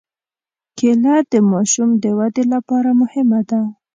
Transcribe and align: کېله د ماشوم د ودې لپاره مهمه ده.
کېله 0.77 1.15
د 1.31 1.33
ماشوم 1.51 1.89
د 2.03 2.05
ودې 2.17 2.43
لپاره 2.53 2.89
مهمه 3.01 3.41
ده. 3.49 3.61